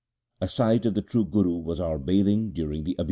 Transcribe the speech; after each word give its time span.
A 0.41 0.47
sight 0.47 0.87
of 0.87 0.95
the 0.95 1.03
true 1.03 1.23
Guru 1.25 1.57
was 1.57 1.79
our 1.79 1.99
bathing 1.99 2.53
during 2.53 2.85
the 2.85 2.95
Abhijit. 2.95 2.99